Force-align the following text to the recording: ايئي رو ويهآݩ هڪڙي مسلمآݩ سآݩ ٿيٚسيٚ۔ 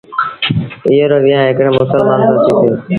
ايئي 0.89 1.05
رو 1.09 1.17
ويهآݩ 1.23 1.47
هڪڙي 1.49 1.69
مسلمآݩ 1.79 2.19
سآݩ 2.27 2.41
ٿيٚسيٚ۔ 2.43 2.75